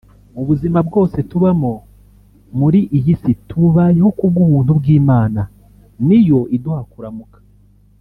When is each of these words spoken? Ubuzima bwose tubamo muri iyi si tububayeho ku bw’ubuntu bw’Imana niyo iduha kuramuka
Ubuzima 0.41 0.79
bwose 0.87 1.17
tubamo 1.29 1.73
muri 2.59 2.79
iyi 2.97 3.13
si 3.21 3.31
tububayeho 3.47 4.09
ku 4.17 4.25
bw’ubuntu 4.31 4.71
bw’Imana 4.79 5.41
niyo 6.05 6.39
iduha 6.57 6.83
kuramuka 6.93 7.37